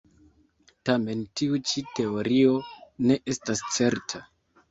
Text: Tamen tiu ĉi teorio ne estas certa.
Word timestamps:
Tamen 0.89 1.19
tiu 1.41 1.59
ĉi 1.71 1.83
teorio 1.99 2.55
ne 3.09 3.17
estas 3.35 3.61
certa. 3.79 4.23